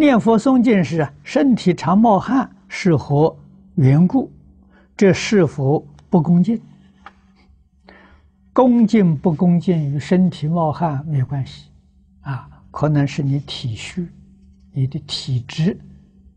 [0.00, 3.36] 念佛诵经时啊，身体常冒汗是何
[3.74, 4.32] 缘故？
[4.96, 6.58] 这是否不恭敬？
[8.54, 11.66] 恭敬不恭敬与身体冒汗没有关系，
[12.22, 14.08] 啊，可能是你体虚，
[14.72, 15.78] 你的体质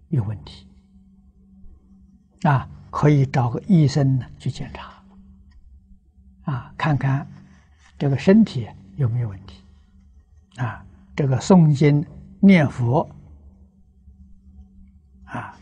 [0.10, 0.68] 有问题，
[2.42, 7.26] 啊，可以找个医生呢去检查，啊，看看
[7.98, 8.68] 这个身体
[8.98, 9.64] 有没有问题，
[10.58, 10.86] 啊，
[11.16, 12.06] 这个诵经
[12.42, 13.10] 念佛，
[15.34, 15.56] 啊，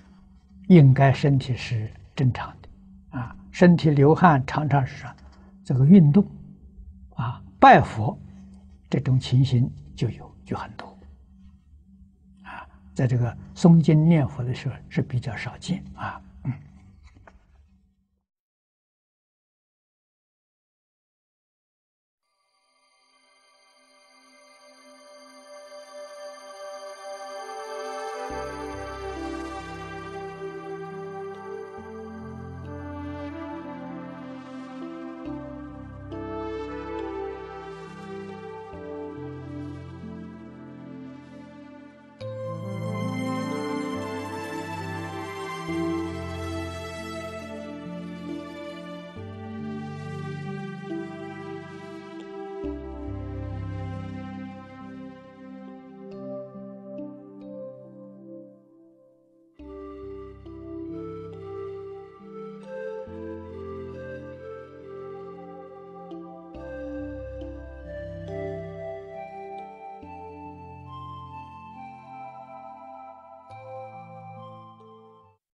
[0.67, 5.15] 应该身体是正常的，啊，身体流汗常常是啥
[5.63, 6.25] 这个运动。
[7.15, 8.17] 啊，拜佛
[8.89, 10.97] 这种情形就有就很多，
[12.43, 16.19] 啊，在这个诵经念佛的时候是比较少见啊。
[16.45, 16.53] 嗯